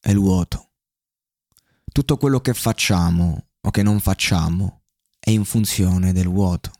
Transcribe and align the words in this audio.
è 0.00 0.10
il 0.10 0.18
vuoto. 0.18 0.70
Tutto 1.92 2.16
quello 2.16 2.40
che 2.40 2.54
facciamo 2.54 3.48
o 3.60 3.70
che 3.70 3.82
non 3.82 4.00
facciamo 4.00 4.84
è 5.18 5.30
in 5.30 5.44
funzione 5.44 6.12
del 6.12 6.28
vuoto. 6.28 6.70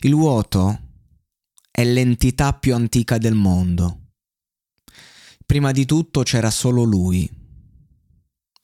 Il 0.00 0.14
vuoto 0.14 0.90
è 1.70 1.84
l'entità 1.84 2.52
più 2.52 2.74
antica 2.74 3.18
del 3.18 3.34
mondo. 3.34 4.12
Prima 5.46 5.72
di 5.72 5.84
tutto 5.86 6.22
c'era 6.22 6.50
solo 6.50 6.82
lui. 6.82 7.28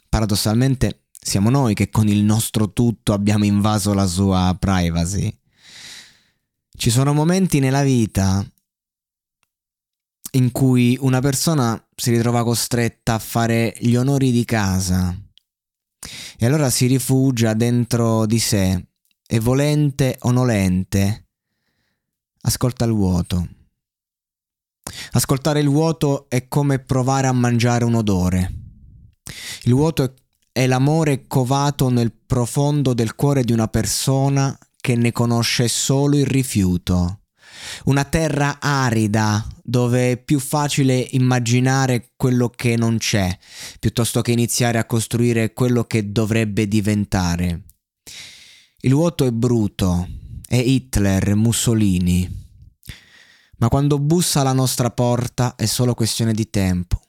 Paradossalmente 0.09 1.07
siamo 1.11 1.51
noi 1.51 1.75
che 1.75 1.91
con 1.91 2.09
il 2.09 2.23
nostro 2.23 2.73
tutto 2.73 3.13
abbiamo 3.13 3.45
invaso 3.45 3.93
la 3.95 4.07
sua 4.07 4.57
privacy. 4.59 5.37
Ci 6.71 6.91
sono 6.91 7.13
momenti 7.13 7.59
nella 7.59 7.83
vita 7.83 8.47
in 10.33 10.53
cui 10.53 10.97
una 11.01 11.21
persona 11.21 11.83
si 12.01 12.13
ritrova 12.13 12.45
costretta 12.45 13.15
a 13.15 13.19
fare 13.19 13.75
gli 13.81 13.97
onori 13.97 14.31
di 14.31 14.45
casa 14.45 15.13
e 16.39 16.47
allora 16.47 16.71
si 16.71 16.87
rifugia 16.87 17.55
dentro 17.55 18.25
di 18.25 18.39
sé 18.39 18.87
e 19.27 19.41
volente 19.41 20.17
o 20.21 20.31
nolente 20.31 21.27
ascolta 22.43 22.85
il 22.85 22.93
vuoto. 22.93 23.49
Ascoltare 25.11 25.59
il 25.59 25.69
vuoto 25.69 26.27
è 26.29 26.47
come 26.47 26.79
provare 26.79 27.27
a 27.27 27.33
mangiare 27.33 27.85
un 27.85 27.97
odore. 27.97 28.55
Il 29.65 29.75
vuoto 29.75 30.15
è 30.53 30.67
l'amore 30.69 31.27
covato 31.27 31.91
nel 31.91 32.13
profondo 32.13 32.95
del 32.95 33.17
cuore 33.17 33.43
di 33.43 33.53
una 33.53 33.67
persona 33.67 34.57
che 34.81 34.95
ne 34.95 35.11
conosce 35.11 35.67
solo 35.67 36.17
il 36.17 36.27
rifiuto 36.27 37.23
una 37.85 38.05
terra 38.05 38.59
arida 38.61 39.47
dove 39.63 40.13
è 40.13 40.17
più 40.17 40.39
facile 40.39 41.09
immaginare 41.11 42.13
quello 42.17 42.49
che 42.49 42.77
non 42.77 42.97
c'è, 42.97 43.37
piuttosto 43.79 44.23
che 44.23 44.33
iniziare 44.33 44.79
a 44.79 44.87
costruire 44.87 45.53
quello 45.53 45.85
che 45.85 46.11
dovrebbe 46.11 46.67
diventare. 46.67 47.65
Il 48.81 48.95
vuoto 48.95 49.27
è 49.27 49.31
bruto, 49.31 50.09
è 50.47 50.57
Hitler, 50.57 51.35
Mussolini. 51.35 52.47
Ma 53.59 53.69
quando 53.69 53.99
bussa 53.99 54.41
alla 54.41 54.55
nostra 54.55 54.91
porta 54.91 55.55
è 55.55 55.67
solo 55.67 55.93
questione 55.93 56.33
di 56.33 56.49
tempo. 56.49 57.03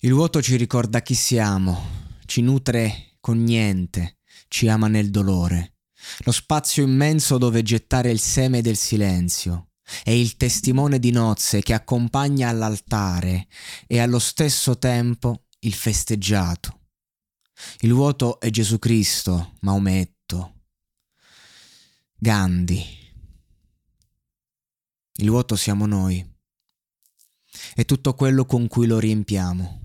Il 0.00 0.14
vuoto 0.14 0.40
ci 0.40 0.56
ricorda 0.56 1.02
chi 1.02 1.14
siamo, 1.14 1.78
ci 2.24 2.40
nutre 2.40 3.16
con 3.20 3.42
niente, 3.42 4.18
ci 4.48 4.66
ama 4.68 4.88
nel 4.88 5.10
dolore. 5.10 5.74
Lo 6.20 6.32
spazio 6.32 6.84
immenso 6.84 7.36
dove 7.36 7.62
gettare 7.62 8.10
il 8.10 8.18
seme 8.18 8.62
del 8.62 8.76
silenzio 8.76 9.71
è 10.04 10.10
il 10.10 10.36
testimone 10.36 10.98
di 10.98 11.10
nozze 11.10 11.62
che 11.62 11.74
accompagna 11.74 12.48
all'altare 12.48 13.48
e 13.86 13.98
allo 13.98 14.18
stesso 14.18 14.78
tempo 14.78 15.46
il 15.60 15.74
festeggiato. 15.74 16.80
Il 17.80 17.92
vuoto 17.92 18.40
è 18.40 18.50
Gesù 18.50 18.78
Cristo, 18.78 19.54
Maometto, 19.60 20.62
Gandhi. 22.16 23.00
Il 25.16 25.28
vuoto 25.28 25.54
siamo 25.56 25.86
noi. 25.86 26.28
È 27.74 27.84
tutto 27.84 28.14
quello 28.14 28.46
con 28.46 28.66
cui 28.66 28.86
lo 28.86 28.98
riempiamo. 28.98 29.80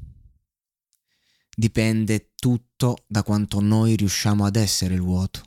Dipende 1.56 2.34
tutto 2.36 3.04
da 3.08 3.24
quanto 3.24 3.60
noi 3.60 3.96
riusciamo 3.96 4.46
ad 4.46 4.56
essere 4.56 4.94
il 4.94 5.02
vuoto. 5.02 5.44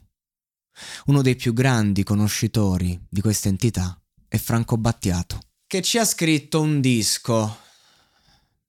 Uno 1.06 1.22
dei 1.22 1.36
più 1.36 1.52
grandi 1.52 2.02
conoscitori 2.02 3.00
di 3.08 3.20
questa 3.20 3.48
entità 3.48 3.99
e 4.32 4.38
Franco 4.38 4.76
Battiato, 4.76 5.40
che 5.66 5.82
ci 5.82 5.98
ha 5.98 6.04
scritto 6.04 6.60
un 6.60 6.80
disco. 6.80 7.58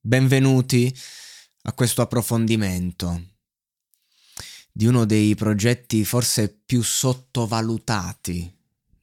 Benvenuti 0.00 0.92
a 1.62 1.72
questo 1.72 2.02
approfondimento 2.02 3.28
di 4.72 4.86
uno 4.86 5.04
dei 5.04 5.36
progetti 5.36 6.04
forse 6.04 6.48
più 6.66 6.82
sottovalutati, 6.82 8.52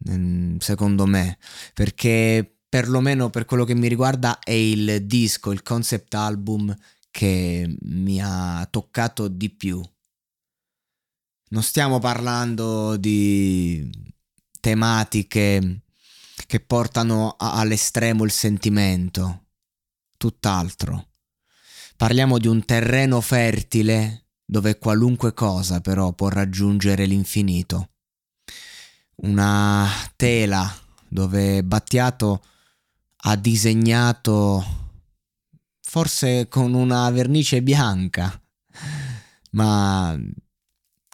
mm, 0.09 0.57
secondo 0.57 1.05
me, 1.05 1.37
perché 1.73 2.57
perlomeno 2.67 3.29
per 3.29 3.45
quello 3.45 3.63
che 3.63 3.75
mi 3.75 3.87
riguarda 3.87 4.39
è 4.39 4.51
il 4.51 5.05
disco, 5.05 5.51
il 5.51 5.63
concept 5.63 6.13
album 6.13 6.75
che 7.09 7.73
mi 7.83 8.19
ha 8.21 8.67
toccato 8.69 9.29
di 9.29 9.49
più. 9.49 9.81
Non 11.51 11.63
stiamo 11.63 11.99
parlando 11.99 12.97
di 12.97 13.89
tematiche 14.59 15.83
che 16.45 16.59
portano 16.59 17.35
a- 17.37 17.53
all'estremo 17.53 18.23
il 18.23 18.31
sentimento, 18.31 19.45
tutt'altro. 20.17 21.09
Parliamo 21.95 22.37
di 22.37 22.47
un 22.47 22.63
terreno 22.65 23.21
fertile 23.21 24.27
dove 24.45 24.77
qualunque 24.77 25.33
cosa 25.33 25.79
però 25.81 26.13
può 26.13 26.29
raggiungere 26.29 27.05
l'infinito. 27.05 27.91
Una 29.17 29.87
tela 30.15 30.73
dove 31.07 31.63
Battiato 31.63 32.43
ha 33.23 33.35
disegnato 33.35 34.63
forse 35.81 36.47
con 36.47 36.73
una 36.73 37.09
vernice 37.09 37.61
bianca, 37.61 38.41
ma 39.51 40.17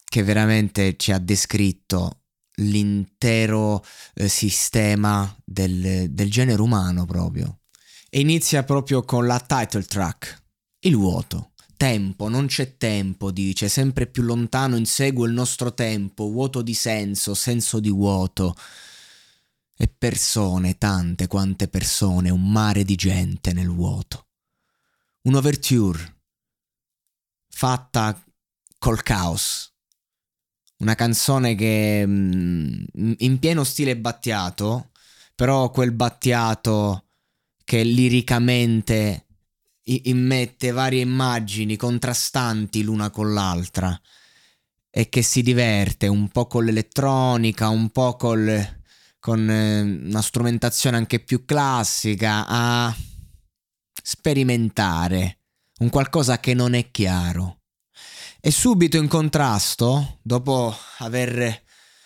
che 0.04 0.24
veramente 0.24 0.96
ci 0.98 1.12
ha 1.12 1.18
descritto 1.18 2.25
l'intero 2.56 3.84
eh, 4.14 4.28
sistema 4.28 5.36
del, 5.44 6.10
del 6.10 6.32
genere 6.32 6.62
umano 6.62 7.06
proprio. 7.06 7.60
E 8.10 8.20
inizia 8.20 8.64
proprio 8.64 9.04
con 9.04 9.26
la 9.26 9.40
title 9.40 9.84
track, 9.84 10.44
il 10.82 10.96
vuoto. 10.96 11.52
Tempo, 11.78 12.30
non 12.30 12.46
c'è 12.48 12.78
tempo, 12.78 13.32
dice, 13.32 13.68
sempre 13.68 14.08
più 14.08 14.24
lontano 14.24 14.78
insegue 14.78 15.28
il 15.28 15.34
nostro 15.34 15.74
tempo, 15.74 16.30
vuoto 16.30 16.62
di 16.62 16.74
senso, 16.74 17.34
senso 17.34 17.82
di 17.82 17.90
vuoto. 17.90 18.56
E 19.78 19.88
persone, 19.90 20.78
tante 20.78 21.28
quante 21.28 21.68
persone, 21.68 22.30
un 22.30 22.50
mare 22.50 22.86
di 22.86 22.96
gente 22.96 23.52
nel 23.52 23.70
vuoto. 23.70 24.28
Un'overture 25.24 26.16
fatta 27.50 28.24
col 28.78 29.02
caos, 29.04 29.75
una 30.78 30.96
canzone 30.96 31.56
che 31.56 32.04
mm, 32.06 32.84
in 33.18 33.40
pieno 33.40 33.64
stile 33.64 33.98
Battiato, 33.98 34.92
però 35.36 35.70
quel 35.70 35.92
Battiato 35.92 37.06
che 37.64 37.84
liricamente 37.84 39.26
immette 39.84 40.72
varie 40.72 41.02
immagini 41.02 41.76
contrastanti 41.76 42.84
l'una 42.84 43.10
con 43.10 43.34
l'altra 43.34 44.00
e 44.90 45.10
che 45.10 45.22
si 45.22 45.42
diverte 45.42 46.08
un 46.08 46.30
po' 46.30 46.48
con 46.48 46.64
l'elettronica, 46.64 47.68
un 47.70 47.90
po' 47.90 48.16
col, 48.16 48.82
con 49.20 49.50
eh, 49.50 49.82
una 49.82 50.22
strumentazione 50.22 50.98
anche 50.98 51.20
più 51.20 51.44
classica 51.44 52.46
a 52.48 52.96
sperimentare 54.02 55.40
un 55.80 55.90
qualcosa 55.90 56.40
che 56.40 56.54
non 56.54 56.74
è 56.74 56.92
chiaro. 56.92 57.64
E 58.46 58.52
subito 58.52 58.98
in 58.98 59.08
contrasto, 59.08 60.20
dopo 60.22 60.72
aver, 61.00 61.64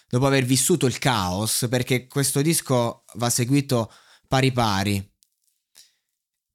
dopo 0.07 0.25
aver 0.25 0.45
vissuto 0.45 0.85
il 0.85 0.97
caos, 0.97 1.67
perché 1.69 2.07
questo 2.07 2.41
disco 2.41 3.03
va 3.15 3.29
seguito 3.29 3.91
pari 4.25 4.53
pari, 4.53 4.95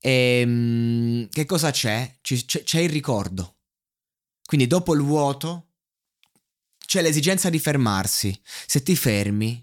e, 0.01 0.41
ehm, 0.41 1.29
che 1.29 1.45
cosa 1.45 1.71
c'è? 1.71 2.17
C- 2.23 2.63
c'è 2.63 2.81
il 2.81 2.89
ricordo. 2.89 3.59
Quindi 4.47 4.67
dopo 4.67 4.95
il 4.95 5.03
vuoto 5.03 5.75
c'è 6.87 7.03
l'esigenza 7.03 7.51
di 7.51 7.59
fermarsi. 7.59 8.41
Se 8.67 8.83
ti 8.83 8.97
fermi, 8.97 9.63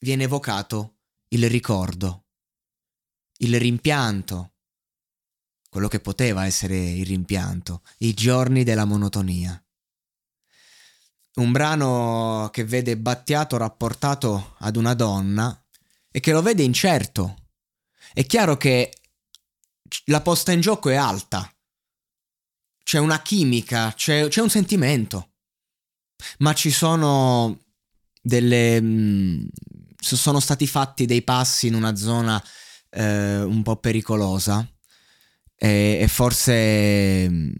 viene 0.00 0.24
evocato 0.24 1.00
il 1.28 1.46
ricordo, 1.50 2.28
il 3.40 3.58
rimpianto, 3.58 4.54
quello 5.76 5.90
che 5.90 6.00
poteva 6.00 6.46
essere 6.46 6.74
il 6.74 7.04
rimpianto, 7.04 7.82
i 7.98 8.14
giorni 8.14 8.64
della 8.64 8.86
monotonia. 8.86 9.62
Un 11.34 11.52
brano 11.52 12.48
che 12.50 12.64
vede 12.64 12.96
Battiato 12.96 13.58
rapportato 13.58 14.54
ad 14.60 14.76
una 14.76 14.94
donna 14.94 15.54
e 16.10 16.18
che 16.20 16.32
lo 16.32 16.40
vede 16.40 16.62
incerto. 16.62 17.50
È 18.14 18.24
chiaro 18.24 18.56
che 18.56 18.90
la 20.06 20.22
posta 20.22 20.50
in 20.52 20.62
gioco 20.62 20.88
è 20.88 20.94
alta. 20.94 21.54
C'è 22.82 22.98
una 22.98 23.20
chimica, 23.20 23.92
c'è, 23.94 24.28
c'è 24.28 24.40
un 24.40 24.48
sentimento. 24.48 25.32
Ma 26.38 26.54
ci 26.54 26.70
sono 26.70 27.66
delle... 28.22 28.80
Mh, 28.80 28.86
mm, 28.86 29.46
sono 29.94 30.40
stati 30.40 30.66
fatti 30.66 31.04
dei 31.04 31.20
passi 31.20 31.66
in 31.66 31.74
una 31.74 31.94
zona 31.96 32.42
eh, 32.88 33.42
un 33.42 33.62
po' 33.62 33.76
pericolosa 33.76 34.66
e, 35.56 35.98
e 36.00 36.08
forse 36.08 37.28
mh, 37.28 37.34
mm, 37.34 37.52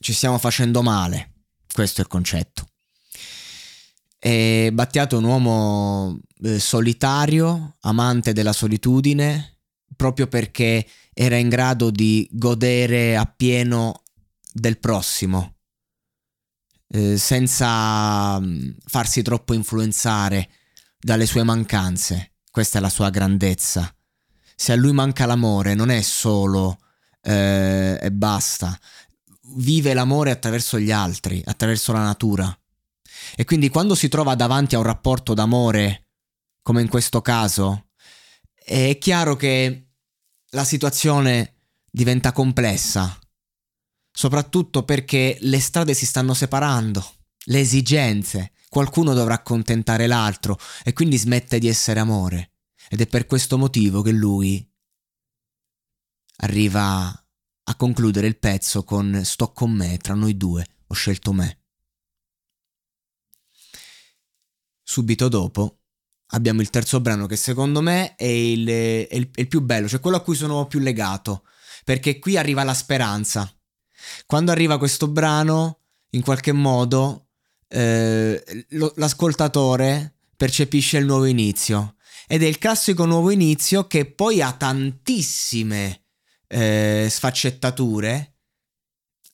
ci 0.00 0.12
stiamo 0.12 0.38
facendo 0.38 0.82
male. 0.82 1.32
Questo 1.72 2.00
è 2.00 2.04
il 2.04 2.10
concetto. 2.10 2.66
E 4.18 4.70
Battiato 4.72 5.16
è 5.16 5.18
un 5.18 5.24
uomo 5.24 6.20
eh, 6.42 6.60
solitario, 6.60 7.76
amante 7.80 8.32
della 8.32 8.52
solitudine, 8.52 9.58
proprio 9.96 10.28
perché 10.28 10.86
era 11.12 11.36
in 11.36 11.48
grado 11.48 11.90
di 11.90 12.28
godere 12.30 13.16
appieno 13.16 14.02
del 14.52 14.78
prossimo, 14.78 15.56
eh, 16.88 17.16
senza 17.16 18.38
mm, 18.38 18.70
farsi 18.86 19.22
troppo 19.22 19.54
influenzare 19.54 20.50
dalle 20.98 21.26
sue 21.26 21.42
mancanze. 21.42 22.34
Questa 22.50 22.78
è 22.78 22.80
la 22.80 22.90
sua 22.90 23.10
grandezza. 23.10 23.92
Se 24.54 24.72
a 24.72 24.76
lui 24.76 24.92
manca 24.92 25.26
l'amore, 25.26 25.74
non 25.74 25.90
è 25.90 26.00
solo 26.02 26.78
eh, 27.22 27.98
e 28.00 28.12
basta. 28.12 28.78
Vive 29.54 29.94
l'amore 29.94 30.30
attraverso 30.30 30.78
gli 30.78 30.90
altri, 30.90 31.42
attraverso 31.44 31.92
la 31.92 32.02
natura. 32.02 32.56
E 33.34 33.44
quindi 33.44 33.68
quando 33.68 33.94
si 33.94 34.08
trova 34.08 34.34
davanti 34.34 34.74
a 34.74 34.78
un 34.78 34.84
rapporto 34.84 35.34
d'amore, 35.34 36.08
come 36.62 36.82
in 36.82 36.88
questo 36.88 37.22
caso, 37.22 37.86
è 38.54 38.96
chiaro 38.98 39.36
che 39.36 39.88
la 40.50 40.64
situazione 40.64 41.56
diventa 41.90 42.32
complessa, 42.32 43.18
soprattutto 44.10 44.84
perché 44.84 45.36
le 45.40 45.60
strade 45.60 45.94
si 45.94 46.06
stanno 46.06 46.34
separando, 46.34 47.04
le 47.46 47.60
esigenze, 47.60 48.52
qualcuno 48.68 49.14
dovrà 49.14 49.34
accontentare 49.34 50.06
l'altro 50.06 50.58
e 50.84 50.92
quindi 50.92 51.16
smette 51.16 51.58
di 51.58 51.68
essere 51.68 52.00
amore. 52.00 52.51
Ed 52.92 53.00
è 53.00 53.06
per 53.06 53.24
questo 53.24 53.56
motivo 53.56 54.02
che 54.02 54.10
lui 54.10 54.70
arriva 56.40 57.26
a 57.64 57.74
concludere 57.74 58.26
il 58.26 58.36
pezzo 58.36 58.84
con 58.84 59.22
sto 59.24 59.50
con 59.52 59.70
me, 59.70 59.96
tra 59.96 60.12
noi 60.12 60.36
due, 60.36 60.66
ho 60.88 60.92
scelto 60.92 61.32
me. 61.32 61.60
Subito 64.82 65.28
dopo 65.28 65.78
abbiamo 66.34 66.60
il 66.60 66.68
terzo 66.68 67.00
brano 67.00 67.24
che 67.24 67.36
secondo 67.36 67.80
me 67.80 68.14
è 68.14 68.26
il, 68.26 68.68
è 68.68 69.14
il, 69.14 69.30
è 69.32 69.40
il 69.40 69.48
più 69.48 69.62
bello, 69.62 69.88
cioè 69.88 69.98
quello 69.98 70.18
a 70.18 70.22
cui 70.22 70.36
sono 70.36 70.66
più 70.66 70.78
legato, 70.78 71.46
perché 71.84 72.18
qui 72.18 72.36
arriva 72.36 72.62
la 72.62 72.74
speranza. 72.74 73.50
Quando 74.26 74.50
arriva 74.50 74.76
questo 74.76 75.08
brano, 75.08 75.78
in 76.10 76.20
qualche 76.20 76.52
modo, 76.52 77.28
eh, 77.68 78.66
l'ascoltatore 78.96 80.18
percepisce 80.36 80.98
il 80.98 81.06
nuovo 81.06 81.24
inizio. 81.24 81.96
Ed 82.26 82.42
è 82.42 82.46
il 82.46 82.58
classico 82.58 83.04
nuovo 83.04 83.30
inizio 83.30 83.86
che 83.86 84.06
poi 84.06 84.40
ha 84.40 84.52
tantissime 84.52 86.04
eh, 86.46 87.08
sfaccettature 87.10 88.36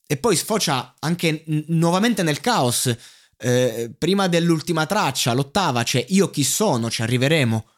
e 0.07 0.17
poi 0.17 0.37
sfocia 0.37 0.95
anche 0.99 1.45
n- 1.47 1.65
nuovamente 1.69 2.23
nel 2.23 2.41
caos 2.41 2.97
eh, 3.41 3.95
prima 3.97 4.27
dell'ultima 4.27 4.87
traccia, 4.87 5.33
l'ottava, 5.33 5.83
c'è 5.83 6.05
Io 6.09 6.31
chi 6.31 6.43
sono, 6.43 6.91
ci 6.91 7.03
arriveremo. 7.03 7.69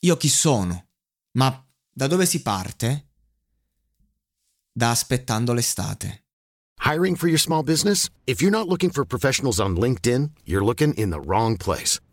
Io 0.00 0.16
chi 0.16 0.28
sono? 0.28 0.88
Ma 1.32 1.66
da 1.90 2.06
dove 2.06 2.24
si 2.24 2.40
parte? 2.40 3.08
Da 4.72 4.90
aspettando 4.90 5.52
l'estate. 5.52 6.24
Hiring 6.82 7.16
for 7.16 7.28
your 7.28 7.38
small 7.38 7.62
business? 7.62 8.08
If 8.24 8.40
you're 8.40 8.56
not 8.56 8.68
looking 8.68 8.90
for 8.90 9.04
professionals 9.04 9.58
on 9.58 9.76
LinkedIn, 9.76 10.30
you're 10.44 10.64
looking 10.64 10.94
in 10.96 11.10
the 11.10 11.20
wrong 11.20 11.58
place. 11.58 12.00